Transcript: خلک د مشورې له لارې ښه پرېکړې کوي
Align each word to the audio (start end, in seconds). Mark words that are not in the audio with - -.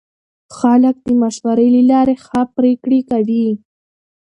خلک 0.57 0.95
د 1.07 1.09
مشورې 1.21 1.67
له 1.75 1.81
لارې 1.91 2.15
ښه 2.25 2.41
پرېکړې 2.55 2.99
کوي 3.11 3.47